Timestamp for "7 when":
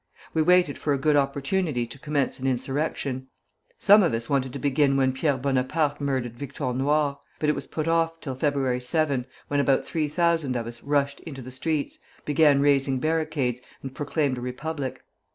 8.79-9.59